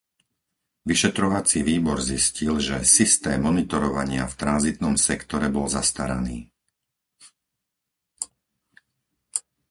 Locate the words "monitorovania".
3.47-4.23